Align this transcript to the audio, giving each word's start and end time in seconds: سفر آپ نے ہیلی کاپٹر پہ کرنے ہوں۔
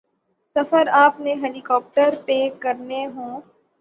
سفر 0.55 0.87
آپ 0.95 1.19
نے 1.19 1.33
ہیلی 1.33 1.59
کاپٹر 1.61 2.15
پہ 2.25 2.37
کرنے 2.59 3.05
ہوں۔ 3.07 3.39